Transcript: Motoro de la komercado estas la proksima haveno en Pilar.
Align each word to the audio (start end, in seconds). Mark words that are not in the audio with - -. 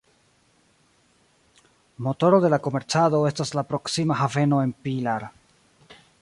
Motoro 1.97 2.41
de 2.41 2.51
la 2.53 2.59
komercado 2.69 3.21
estas 3.33 3.53
la 3.59 3.65
proksima 3.75 4.19
haveno 4.23 4.63
en 4.65 4.73
Pilar. 4.89 5.29